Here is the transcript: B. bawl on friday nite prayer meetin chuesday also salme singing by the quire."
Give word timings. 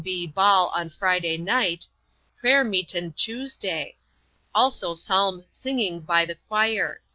B. 0.03 0.25
bawl 0.25 0.69
on 0.69 0.89
friday 0.89 1.37
nite 1.37 1.87
prayer 2.39 2.63
meetin 2.63 3.13
chuesday 3.13 3.97
also 4.51 4.95
salme 4.95 5.43
singing 5.51 5.99
by 5.99 6.25
the 6.25 6.37
quire." 6.47 7.01